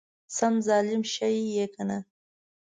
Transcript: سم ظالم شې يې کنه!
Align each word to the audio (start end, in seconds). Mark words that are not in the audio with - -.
سم 0.35 0.53
ظالم 0.67 1.01
شې 1.13 1.29
يې 1.53 1.65
کنه! 1.73 1.97